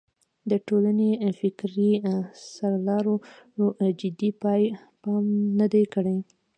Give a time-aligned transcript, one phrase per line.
[0.49, 1.89] د ټولنې فکري
[2.53, 3.15] سرلارو
[3.99, 4.29] جدي
[5.01, 5.25] پام
[5.59, 6.17] نه دی کړی.